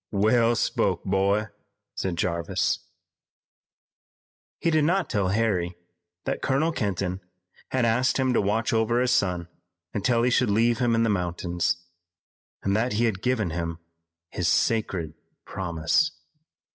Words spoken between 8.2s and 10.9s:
to watch over his son until he should leave